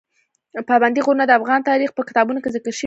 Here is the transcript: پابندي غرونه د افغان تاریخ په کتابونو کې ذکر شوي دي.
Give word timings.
پابندي 0.69 1.01
غرونه 1.05 1.23
د 1.27 1.31
افغان 1.39 1.59
تاریخ 1.69 1.89
په 1.95 2.01
کتابونو 2.07 2.39
کې 2.43 2.53
ذکر 2.55 2.71
شوي 2.71 2.73
دي. 2.75 2.79